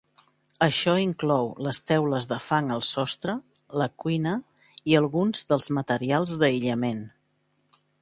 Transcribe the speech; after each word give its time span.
Això 0.67 0.93
inclou 1.01 1.49
les 1.65 1.81
teules 1.91 2.29
de 2.31 2.39
fang 2.47 2.73
al 2.77 2.83
sostre, 2.89 3.37
la 3.83 3.91
cuina 4.05 4.35
i 4.93 5.01
alguns 5.03 5.49
dels 5.53 5.73
materials 5.81 6.39
d'aïllament. 6.45 7.09